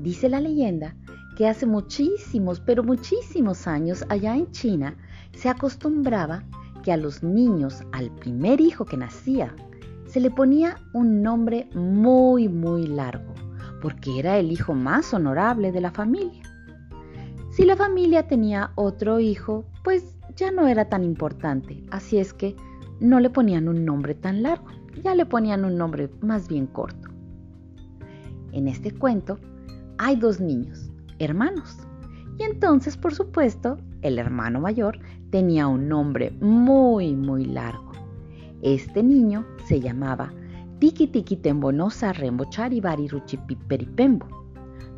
dice 0.00 0.28
la 0.28 0.40
leyenda 0.40 0.96
que 1.36 1.46
hace 1.46 1.66
muchísimos, 1.66 2.60
pero 2.60 2.82
muchísimos 2.82 3.66
años 3.66 4.04
allá 4.08 4.36
en 4.36 4.50
China 4.50 4.96
se 5.32 5.48
acostumbraba 5.48 6.42
que 6.82 6.92
a 6.92 6.96
los 6.96 7.22
niños, 7.22 7.82
al 7.92 8.10
primer 8.16 8.60
hijo 8.60 8.84
que 8.84 8.96
nacía, 8.96 9.54
se 10.06 10.20
le 10.20 10.30
ponía 10.30 10.78
un 10.94 11.22
nombre 11.22 11.68
muy, 11.74 12.48
muy 12.48 12.86
largo, 12.86 13.34
porque 13.80 14.18
era 14.18 14.38
el 14.38 14.50
hijo 14.50 14.74
más 14.74 15.14
honorable 15.14 15.70
de 15.70 15.80
la 15.80 15.90
familia. 15.90 16.42
Si 17.52 17.64
la 17.64 17.76
familia 17.76 18.26
tenía 18.26 18.72
otro 18.74 19.20
hijo, 19.20 19.66
pues 19.84 20.17
ya 20.38 20.52
no 20.52 20.68
era 20.68 20.88
tan 20.88 21.02
importante, 21.02 21.82
así 21.90 22.18
es 22.18 22.32
que 22.32 22.54
no 23.00 23.18
le 23.18 23.28
ponían 23.28 23.68
un 23.68 23.84
nombre 23.84 24.14
tan 24.14 24.42
largo, 24.42 24.68
ya 25.02 25.14
le 25.16 25.26
ponían 25.26 25.64
un 25.64 25.76
nombre 25.76 26.08
más 26.20 26.48
bien 26.48 26.66
corto. 26.66 27.08
En 28.52 28.68
este 28.68 28.92
cuento 28.92 29.38
hay 29.98 30.14
dos 30.14 30.40
niños, 30.40 30.90
hermanos, 31.18 31.78
y 32.38 32.44
entonces 32.44 32.96
por 32.96 33.14
supuesto 33.14 33.78
el 34.02 34.18
hermano 34.18 34.60
mayor 34.60 35.00
tenía 35.30 35.66
un 35.66 35.88
nombre 35.88 36.30
muy 36.40 37.16
muy 37.16 37.44
largo. 37.44 37.90
Este 38.62 39.02
niño 39.02 39.44
se 39.66 39.80
llamaba 39.80 40.32
Tiki 40.78 41.08
Tiki 41.08 41.36
Tembonosa 41.36 42.12
Rembochari 42.12 42.80
Ruchipiperipembo. 42.80 44.26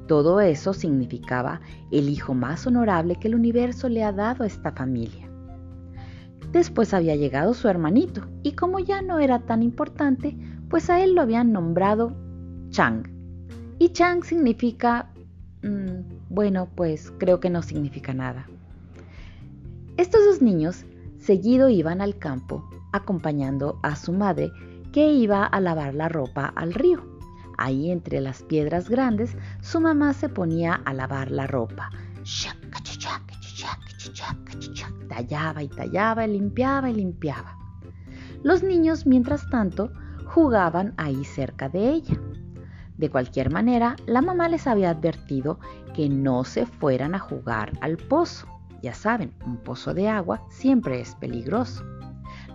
Todo 0.06 0.40
eso 0.40 0.74
significaba 0.74 1.60
el 1.90 2.10
hijo 2.10 2.34
más 2.34 2.66
honorable 2.66 3.16
que 3.16 3.28
el 3.28 3.34
universo 3.34 3.88
le 3.88 4.04
ha 4.04 4.12
dado 4.12 4.44
a 4.44 4.46
esta 4.46 4.72
familia. 4.72 5.29
Después 6.52 6.94
había 6.94 7.14
llegado 7.14 7.54
su 7.54 7.68
hermanito, 7.68 8.26
y 8.42 8.52
como 8.52 8.78
ya 8.80 9.02
no 9.02 9.20
era 9.20 9.40
tan 9.40 9.62
importante, 9.62 10.36
pues 10.68 10.90
a 10.90 11.02
él 11.02 11.14
lo 11.14 11.22
habían 11.22 11.52
nombrado 11.52 12.16
Chang. 12.70 13.08
Y 13.78 13.90
Chang 13.90 14.24
significa... 14.24 15.10
Mm, 15.62 16.18
bueno, 16.28 16.68
pues 16.74 17.12
creo 17.18 17.40
que 17.40 17.50
no 17.50 17.62
significa 17.62 18.14
nada. 18.14 18.46
Estos 19.96 20.24
dos 20.24 20.42
niños 20.42 20.84
seguido 21.18 21.68
iban 21.68 22.00
al 22.00 22.16
campo 22.16 22.64
acompañando 22.92 23.78
a 23.82 23.96
su 23.96 24.12
madre, 24.12 24.50
que 24.92 25.12
iba 25.12 25.44
a 25.44 25.60
lavar 25.60 25.94
la 25.94 26.08
ropa 26.08 26.46
al 26.46 26.74
río. 26.74 27.04
Ahí 27.58 27.90
entre 27.90 28.20
las 28.20 28.42
piedras 28.42 28.88
grandes, 28.88 29.36
su 29.60 29.80
mamá 29.80 30.14
se 30.14 30.28
ponía 30.28 30.74
a 30.74 30.94
lavar 30.94 31.30
la 31.30 31.46
ropa. 31.46 31.90
Tallaba 35.08 35.62
y 35.62 35.68
tallaba 35.68 36.26
y 36.26 36.32
limpiaba 36.32 36.90
y 36.90 36.94
limpiaba. 36.94 37.56
Los 38.42 38.62
niños, 38.62 39.06
mientras 39.06 39.48
tanto, 39.50 39.92
jugaban 40.26 40.94
ahí 40.96 41.24
cerca 41.24 41.68
de 41.68 41.90
ella. 41.90 42.20
De 42.96 43.10
cualquier 43.10 43.50
manera, 43.50 43.96
la 44.06 44.22
mamá 44.22 44.48
les 44.48 44.66
había 44.66 44.90
advertido 44.90 45.58
que 45.94 46.08
no 46.08 46.44
se 46.44 46.66
fueran 46.66 47.14
a 47.14 47.18
jugar 47.18 47.72
al 47.80 47.96
pozo. 47.96 48.46
Ya 48.82 48.94
saben, 48.94 49.34
un 49.46 49.56
pozo 49.58 49.94
de 49.94 50.08
agua 50.08 50.42
siempre 50.48 51.00
es 51.00 51.14
peligroso. 51.14 51.84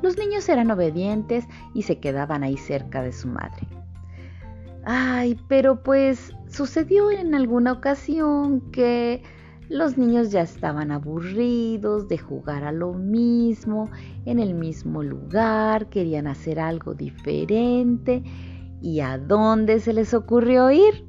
Los 0.02 0.18
niños 0.18 0.48
eran 0.50 0.72
obedientes 0.72 1.46
y 1.74 1.84
se 1.84 2.00
quedaban 2.00 2.44
ahí 2.44 2.58
cerca 2.58 3.02
de 3.02 3.12
su 3.12 3.28
madre. 3.28 3.68
Ay, 4.86 5.40
pero 5.48 5.82
pues 5.82 6.32
sucedió 6.48 7.10
en 7.12 7.34
alguna 7.34 7.72
ocasión 7.72 8.72
que 8.72 9.24
los 9.69 9.98
niños 9.98 10.31
ya 10.31 10.41
estaban 10.41 10.91
aburridos 10.91 12.07
de 12.07 12.17
jugar 12.17 12.63
a 12.63 12.72
lo 12.72 12.93
mismo, 12.93 13.89
en 14.25 14.39
el 14.39 14.53
mismo 14.53 15.01
lugar, 15.01 15.89
querían 15.89 16.27
hacer 16.27 16.60
algo 16.60 16.93
diferente. 16.93 18.24
¿Y 18.81 19.00
a 19.00 19.17
dónde 19.17 19.79
se 19.79 19.93
les 19.93 20.13
ocurrió 20.13 20.69
ir? 20.69 21.05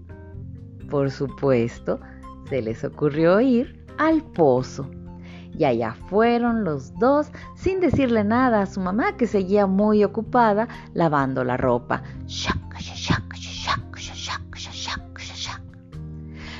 Por 0.88 1.10
supuesto, 1.10 2.00
se 2.48 2.62
les 2.62 2.82
ocurrió 2.84 3.40
ir 3.40 3.84
al 3.98 4.22
pozo. 4.22 4.90
Y 5.58 5.64
allá 5.64 5.94
fueron 6.08 6.64
los 6.64 6.94
dos 6.98 7.30
sin 7.54 7.80
decirle 7.80 8.24
nada 8.24 8.62
a 8.62 8.66
su 8.66 8.80
mamá 8.80 9.16
que 9.16 9.26
seguía 9.26 9.66
muy 9.66 10.04
ocupada 10.04 10.68
lavando 10.94 11.44
la 11.44 11.56
ropa. 11.56 12.02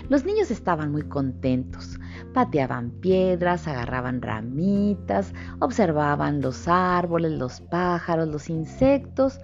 Los 0.09 0.25
niños 0.25 0.51
estaban 0.53 0.93
muy 0.93 1.03
contentos. 1.03 1.86
Pateaban 2.37 2.91
piedras, 2.91 3.67
agarraban 3.67 4.21
ramitas, 4.21 5.33
observaban 5.59 6.43
los 6.43 6.69
árboles, 6.69 7.33
los 7.33 7.63
pájaros, 7.63 8.29
los 8.29 8.51
insectos. 8.51 9.41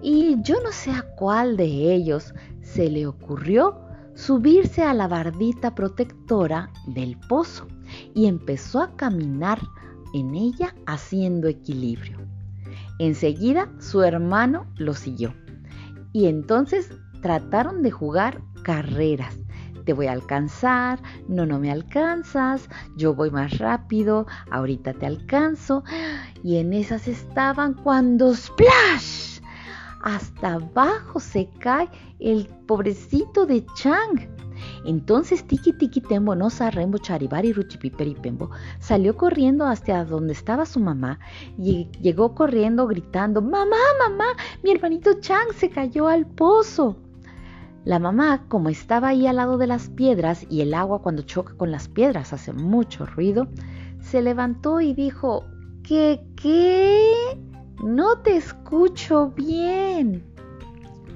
Y 0.00 0.40
yo 0.42 0.62
no 0.62 0.70
sé 0.70 0.92
a 0.92 1.02
cuál 1.16 1.56
de 1.56 1.64
ellos 1.92 2.32
se 2.62 2.88
le 2.88 3.08
ocurrió 3.08 3.80
subirse 4.14 4.84
a 4.84 4.94
la 4.94 5.08
bardita 5.08 5.74
protectora 5.74 6.70
del 6.86 7.18
pozo 7.18 7.66
y 8.14 8.26
empezó 8.26 8.80
a 8.80 8.94
caminar 8.94 9.58
en 10.14 10.36
ella 10.36 10.72
haciendo 10.86 11.48
equilibrio. 11.48 12.16
Enseguida 13.00 13.72
su 13.80 14.04
hermano 14.04 14.68
lo 14.76 14.94
siguió 14.94 15.34
y 16.12 16.26
entonces 16.26 16.92
trataron 17.22 17.82
de 17.82 17.90
jugar 17.90 18.40
carreras 18.62 19.36
te 19.84 19.92
voy 19.92 20.06
a 20.06 20.12
alcanzar, 20.12 21.00
no, 21.28 21.46
no 21.46 21.58
me 21.58 21.70
alcanzas, 21.70 22.68
yo 22.96 23.14
voy 23.14 23.30
más 23.30 23.58
rápido, 23.58 24.26
ahorita 24.50 24.94
te 24.94 25.06
alcanzo. 25.06 25.84
Y 26.42 26.56
en 26.56 26.72
esas 26.72 27.08
estaban 27.08 27.74
cuando 27.74 28.34
¡splash! 28.34 29.40
Hasta 30.02 30.54
abajo 30.54 31.20
se 31.20 31.48
cae 31.58 31.88
el 32.18 32.46
pobrecito 32.66 33.44
de 33.44 33.64
Chang. 33.74 34.28
Entonces 34.84 35.44
Tiki 35.44 35.72
Tiki 35.72 36.00
Tembo 36.00 36.34
no 36.34 36.48
Rembo 36.48 36.98
Charibari 36.98 37.54
Pembo 38.22 38.50
salió 38.78 39.16
corriendo 39.16 39.66
hacia 39.66 40.04
donde 40.04 40.32
estaba 40.32 40.66
su 40.66 40.80
mamá 40.80 41.18
y 41.58 41.88
llegó 42.00 42.34
corriendo 42.34 42.86
gritando, 42.86 43.42
mamá, 43.42 43.76
mamá, 43.98 44.36
mi 44.62 44.70
hermanito 44.70 45.20
Chang 45.20 45.52
se 45.54 45.70
cayó 45.70 46.08
al 46.08 46.26
pozo. 46.26 46.96
La 47.84 47.98
mamá, 47.98 48.44
como 48.48 48.68
estaba 48.68 49.08
ahí 49.08 49.26
al 49.26 49.36
lado 49.36 49.56
de 49.56 49.66
las 49.66 49.88
piedras 49.88 50.44
y 50.50 50.60
el 50.60 50.74
agua 50.74 51.00
cuando 51.00 51.22
choca 51.22 51.54
con 51.54 51.70
las 51.70 51.88
piedras 51.88 52.32
hace 52.34 52.52
mucho 52.52 53.06
ruido, 53.06 53.48
se 54.00 54.20
levantó 54.20 54.82
y 54.82 54.92
dijo, 54.92 55.44
¿qué 55.82 56.20
qué? 56.36 57.38
No 57.82 58.18
te 58.18 58.36
escucho 58.36 59.30
bien. 59.30 60.22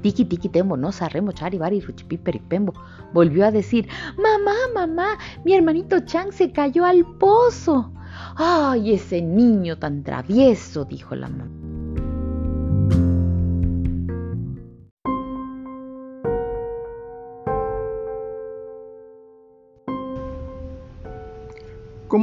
Tiki 0.01 0.25
tiki 0.25 0.49
tembo, 0.49 0.77
no 0.77 0.91
sarremo 0.93 1.33
charibari 1.33 1.81
ruchipiperipembo. 1.81 2.73
Volvió 3.13 3.47
a 3.47 3.51
decir, 3.51 3.89
mamá, 4.17 4.55
mamá, 4.75 5.19
mi 5.45 5.55
hermanito 5.55 6.01
Chang 6.01 6.33
se 6.33 6.51
cayó 6.53 6.85
al 6.85 7.05
pozo. 7.19 7.93
Ay, 8.37 8.95
ese 8.95 9.21
niño 9.23 9.79
tan 9.79 10.03
travieso, 10.03 10.85
dijo 10.85 11.15
la 11.15 11.29
mamá. 11.29 11.64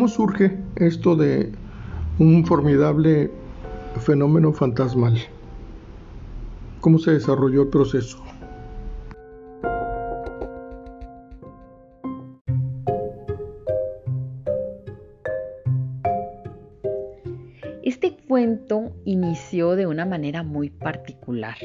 ¿Cómo 0.02 0.10
surge 0.10 0.58
esto 0.78 1.16
de 1.16 1.52
un 2.18 2.44
formidable 2.44 3.30
fenómeno 4.00 4.52
fantasmal? 4.52 5.16
¿Cómo 6.80 6.98
se 6.98 7.12
desarrolló 7.12 7.62
el 7.62 7.68
proceso? 7.68 8.18
Este 17.84 18.18
cuento 18.28 18.94
inició 19.06 19.76
de 19.76 19.86
una 19.86 20.08
manera 20.08 20.42
muy 20.42 20.72
particular. 20.72 21.58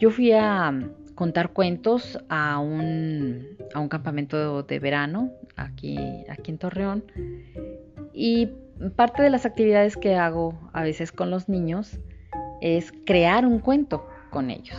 Yo 0.00 0.10
fui 0.10 0.32
a 0.32 0.72
contar 1.14 1.52
cuentos 1.52 2.18
a 2.28 2.58
un, 2.58 3.46
a 3.74 3.78
un 3.78 3.88
campamento 3.88 4.64
de 4.64 4.78
verano 4.80 5.30
aquí, 5.64 5.98
aquí 6.28 6.50
en 6.50 6.58
Torreón. 6.58 7.04
Y 8.12 8.48
parte 8.96 9.22
de 9.22 9.30
las 9.30 9.46
actividades 9.46 9.96
que 9.96 10.14
hago 10.14 10.58
a 10.72 10.82
veces 10.82 11.12
con 11.12 11.30
los 11.30 11.48
niños 11.48 11.98
es 12.60 12.92
crear 13.04 13.46
un 13.46 13.58
cuento 13.58 14.06
con 14.30 14.50
ellos. 14.50 14.78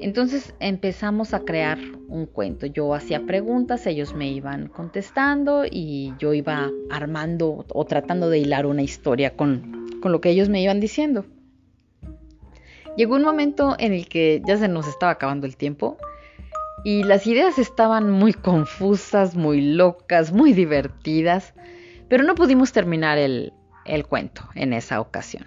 Entonces 0.00 0.54
empezamos 0.58 1.32
a 1.32 1.40
crear 1.40 1.78
un 2.08 2.26
cuento. 2.26 2.66
Yo 2.66 2.92
hacía 2.92 3.24
preguntas, 3.24 3.86
ellos 3.86 4.14
me 4.14 4.30
iban 4.30 4.66
contestando 4.66 5.64
y 5.64 6.12
yo 6.18 6.34
iba 6.34 6.70
armando 6.90 7.64
o 7.72 7.84
tratando 7.84 8.28
de 8.28 8.40
hilar 8.40 8.66
una 8.66 8.82
historia 8.82 9.36
con, 9.36 10.00
con 10.02 10.10
lo 10.10 10.20
que 10.20 10.30
ellos 10.30 10.48
me 10.48 10.60
iban 10.60 10.80
diciendo. 10.80 11.24
Llegó 12.96 13.14
un 13.14 13.22
momento 13.22 13.76
en 13.78 13.92
el 13.92 14.08
que 14.08 14.42
ya 14.44 14.56
se 14.56 14.68
nos 14.68 14.88
estaba 14.88 15.12
acabando 15.12 15.46
el 15.46 15.56
tiempo 15.56 15.96
y 16.84 17.04
las 17.04 17.26
ideas 17.26 17.58
estaban 17.58 18.10
muy 18.10 18.32
confusas, 18.32 19.36
muy 19.36 19.60
locas, 19.60 20.32
muy 20.32 20.52
divertidas, 20.52 21.54
pero 22.08 22.24
no 22.24 22.34
pudimos 22.34 22.72
terminar 22.72 23.18
el, 23.18 23.52
cuento 24.08 24.48
en 24.54 24.72
esa 24.72 25.00
ocasión. 25.00 25.46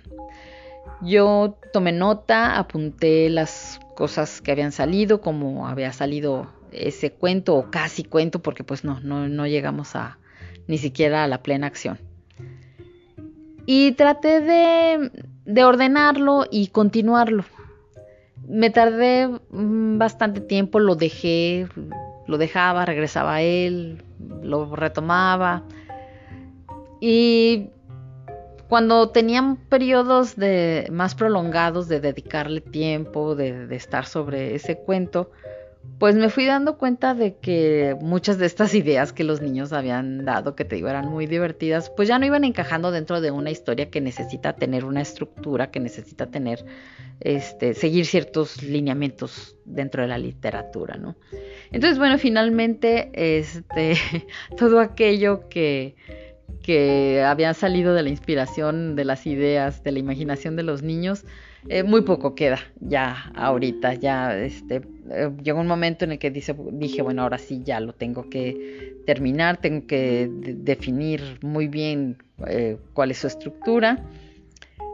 Yo 1.01 1.57
tomé 1.73 1.91
nota, 1.91 2.57
apunté 2.57 3.29
las 3.29 3.79
cosas 3.95 4.41
que 4.41 4.51
habían 4.51 4.71
salido, 4.71 5.19
como 5.19 5.67
había 5.67 5.91
salido 5.91 6.47
ese 6.71 7.11
cuento 7.11 7.55
o 7.55 7.69
casi 7.69 8.03
cuento, 8.03 8.41
porque 8.41 8.63
pues 8.63 8.83
no, 8.83 8.99
no, 9.01 9.47
llegamos 9.47 9.95
a 9.95 10.17
ni 10.67 10.77
siquiera 10.77 11.23
a 11.23 11.27
la 11.27 11.43
plena 11.43 11.67
acción. 11.67 11.99
Y 13.65 13.91
traté 13.93 14.41
de 14.41 15.63
ordenarlo 15.63 16.45
y 16.49 16.67
continuarlo 16.67 17.43
me 18.47 18.69
tardé 18.69 19.27
mm, 19.27 19.97
bastante 19.97 20.41
tiempo, 20.41 20.79
lo 20.79 20.95
dejé, 20.95 21.67
lo 22.27 22.37
dejaba, 22.37 22.85
regresaba 22.85 23.35
a 23.35 23.41
él, 23.41 24.03
lo 24.41 24.75
retomaba. 24.75 25.63
Y 26.99 27.69
cuando 28.67 29.09
tenían 29.09 29.57
periodos 29.57 30.35
de 30.35 30.87
más 30.91 31.15
prolongados 31.15 31.87
de 31.87 31.99
dedicarle 31.99 32.61
tiempo, 32.61 33.35
de, 33.35 33.67
de 33.67 33.75
estar 33.75 34.05
sobre 34.05 34.55
ese 34.55 34.77
cuento, 34.77 35.31
pues 35.99 36.15
me 36.15 36.29
fui 36.29 36.45
dando 36.45 36.77
cuenta 36.77 37.13
de 37.13 37.37
que 37.37 37.95
muchas 38.01 38.37
de 38.37 38.45
estas 38.45 38.73
ideas 38.75 39.13
que 39.13 39.23
los 39.23 39.41
niños 39.41 39.71
habían 39.71 40.25
dado, 40.25 40.55
que 40.55 40.65
te 40.65 40.75
digo 40.75 40.89
eran 40.89 41.07
muy 41.07 41.25
divertidas, 41.25 41.89
pues 41.89 42.07
ya 42.07 42.19
no 42.19 42.25
iban 42.25 42.43
encajando 42.43 42.91
dentro 42.91 43.21
de 43.21 43.31
una 43.31 43.51
historia 43.51 43.89
que 43.89 44.01
necesita 44.01 44.53
tener 44.53 44.83
una 44.83 45.01
estructura, 45.01 45.71
que 45.71 45.79
necesita 45.79 46.27
tener, 46.27 46.65
este, 47.21 47.73
seguir 47.73 48.05
ciertos 48.05 48.61
lineamientos 48.61 49.55
dentro 49.63 50.01
de 50.01 50.09
la 50.09 50.17
literatura, 50.17 50.97
¿no? 50.97 51.15
Entonces, 51.71 51.97
bueno, 51.97 52.17
finalmente, 52.17 53.11
este, 53.13 53.95
todo 54.57 54.79
aquello 54.79 55.47
que, 55.47 55.95
que 56.63 57.23
había 57.23 57.53
salido 57.53 57.93
de 57.93 58.03
la 58.03 58.09
inspiración, 58.09 58.95
de 58.95 59.05
las 59.05 59.27
ideas, 59.27 59.83
de 59.83 59.91
la 59.91 59.99
imaginación 59.99 60.55
de 60.55 60.63
los 60.63 60.81
niños, 60.81 61.25
eh, 61.67 61.81
muy 61.81 62.01
poco 62.01 62.35
queda 62.35 62.59
ya 62.79 63.31
ahorita, 63.33 63.95
ya 63.95 64.37
este, 64.37 64.81
eh, 65.09 65.31
llegó 65.41 65.59
un 65.59 65.67
momento 65.67 66.05
en 66.05 66.11
el 66.11 66.19
que 66.19 66.29
dije, 66.29 67.01
bueno, 67.01 67.23
ahora 67.23 67.39
sí 67.39 67.63
ya 67.63 67.79
lo 67.79 67.93
tengo 67.93 68.29
que 68.29 68.97
terminar, 69.07 69.57
tengo 69.57 69.87
que 69.87 70.29
definir 70.31 71.39
muy 71.41 71.67
bien 71.67 72.17
eh, 72.47 72.77
cuál 72.93 73.11
es 73.11 73.17
su 73.17 73.27
estructura. 73.27 73.99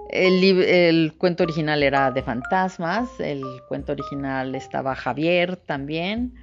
El, 0.09 1.13
cuento 1.17 1.43
original 1.43 1.83
era 1.83 2.11
de 2.11 2.21
fantasmas, 2.21 3.09
el 3.19 3.43
cuento 3.67 3.93
original 3.93 4.55
estaba 4.55 4.93
Javier 4.93 5.55
también, 5.55 6.33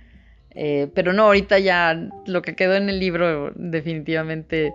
pero 0.94 1.12
no, 1.12 1.24
ahorita 1.24 1.58
ya 1.58 2.08
lo 2.26 2.40
que 2.40 2.56
quedó 2.56 2.76
en 2.76 2.88
el 2.88 2.98
libro 2.98 3.52
definitivamente 3.54 4.72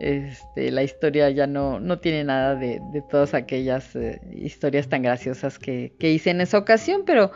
este, 0.00 0.70
la 0.70 0.82
historia 0.82 1.30
ya 1.30 1.46
no, 1.46 1.78
no 1.78 1.98
tiene 1.98 2.24
nada 2.24 2.56
de, 2.56 2.80
todas 3.10 3.34
aquellas 3.34 3.94
eh, 3.94 4.20
historias 4.32 4.88
tan 4.88 5.02
graciosas 5.02 5.58
que, 5.58 5.92
hice 6.00 6.30
en 6.30 6.40
esa 6.40 6.58
ocasión, 6.58 7.02
pero 7.04 7.32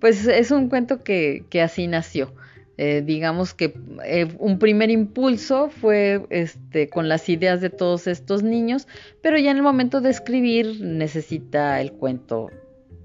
pues 0.00 0.26
es 0.26 0.50
un 0.50 0.68
cuento 0.68 1.02
que, 1.02 1.44
que 1.48 1.62
así 1.62 1.86
nació. 1.86 2.34
Eh, 2.80 3.02
digamos 3.04 3.54
que 3.54 3.74
eh, 4.04 4.28
un 4.38 4.60
primer 4.60 4.88
impulso 4.90 5.68
fue 5.68 6.24
este, 6.30 6.88
con 6.88 7.08
las 7.08 7.28
ideas 7.28 7.60
de 7.60 7.70
todos 7.70 8.06
estos 8.06 8.44
niños, 8.44 8.86
pero 9.20 9.36
ya 9.36 9.50
en 9.50 9.56
el 9.56 9.64
momento 9.64 10.00
de 10.00 10.10
escribir 10.10 10.80
necesita 10.80 11.80
el 11.80 11.90
cuento, 11.90 12.50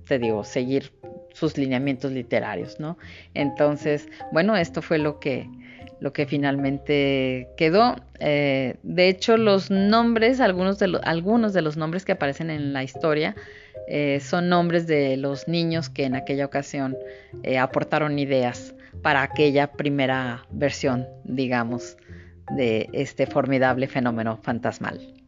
te 0.08 0.19
digo, 0.19 0.43
seguir 0.43 0.91
sus 1.34 1.58
lineamientos 1.58 2.12
literarios, 2.12 2.80
¿no? 2.80 2.99
Entonces, 3.34 4.08
bueno, 4.32 4.56
esto 4.56 4.84
fue 4.84 4.99
lo 4.99 5.19
que, 5.19 5.49
lo 6.04 6.12
que 6.12 6.26
finalmente 6.26 7.48
quedó. 7.56 7.96
Eh, 8.20 8.76
de 8.84 9.08
hecho, 9.08 9.38
los 9.38 9.72
nombres, 9.72 10.42
algunos 10.42 10.78
de, 10.78 11.00
algunos 11.04 11.54
de 11.54 11.62
los 11.62 11.78
nombres 11.78 12.04
que 12.04 12.12
aparecen 12.12 12.50
en 12.50 12.74
la 12.74 12.84
historia, 12.84 13.36
son 14.22 14.50
nombres 14.50 14.86
de 14.88 15.18
los 15.18 15.48
niños 15.48 15.89
que 15.89 16.06
en 16.06 16.16
aquella 16.16 16.46
ocasión 16.46 16.96
aportaron 17.60 18.18
ideas 18.18 18.74
para 19.02 19.24
aquella 19.24 19.68
primera 19.74 20.46
versión, 20.52 21.06
digamos, 21.26 21.98
de 22.56 22.89
este 22.94 23.26
formidable 23.26 23.88
fenómeno 23.88 24.38
fantasmal. 24.38 25.22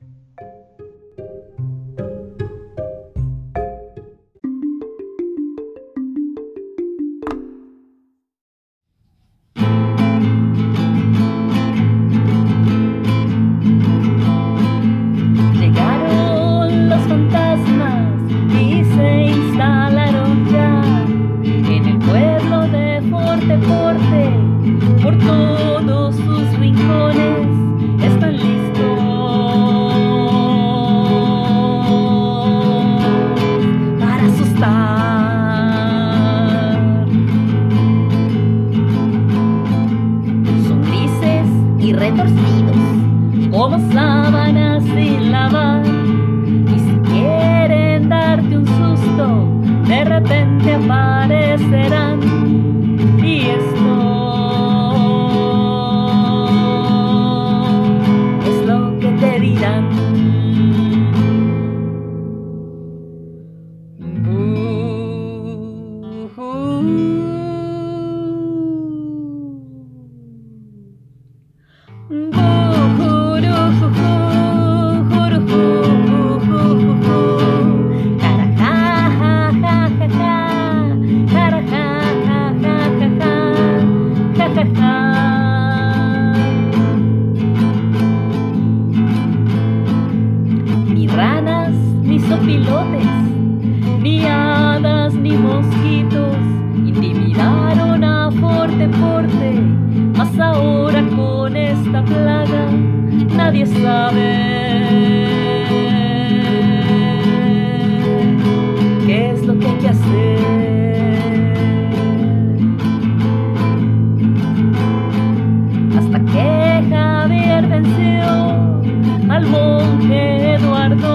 al 119.36 119.46
monje 119.48 120.54
Eduardo. 120.56 121.15